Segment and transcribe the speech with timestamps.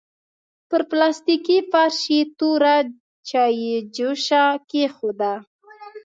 [0.69, 2.75] پر پلاستيکي فرش يې توره
[3.29, 5.33] چايجوشه کېښوده.